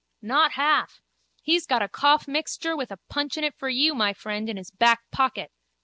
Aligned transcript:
Pflaaaap! 0.23 0.27
Not 0.27 0.51
half. 0.53 1.01
He's 1.43 1.67
got 1.67 1.83
a 1.83 1.87
coughmixture 1.87 2.75
with 2.75 2.91
a 2.91 2.97
punch 3.07 3.37
in 3.37 3.43
it 3.43 3.53
for 3.55 3.69
you, 3.69 3.93
my 3.93 4.13
friend, 4.13 4.49
in 4.49 4.57
his 4.57 4.71
back 4.71 5.01
pocket. 5.11 5.51